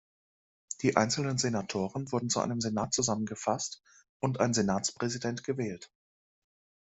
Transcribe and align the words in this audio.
Die 0.81 0.95
einzelnen 0.97 1.37
Senatoren 1.37 2.11
wurden 2.11 2.27
zu 2.31 2.39
einem 2.39 2.59
Senat 2.59 2.91
zusammengefasst 2.91 3.83
und 4.19 4.39
ein 4.39 4.51
Senatspräsident 4.55 5.43
gewählt. 5.43 5.91